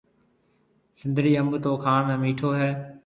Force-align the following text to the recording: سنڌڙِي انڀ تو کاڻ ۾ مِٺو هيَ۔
سنڌڙِي 0.99 1.31
انڀ 1.39 1.51
تو 1.63 1.71
کاڻ 1.83 2.01
۾ 2.09 2.15
مِٺو 2.21 2.49
هيَ۔ 2.59 2.69